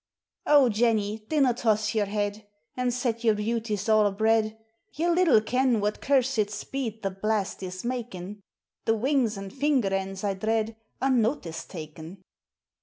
[0.47, 2.47] O Jenny, dinna loss your head.
[2.75, 4.57] An' set ydur beauties a' abread!
[4.93, 8.39] Ye little ken what cursed speed The blastie 's niakin'!
[8.87, 10.75] Thae winks and finger ends, I dread.
[11.03, 12.17] Are notice takin'!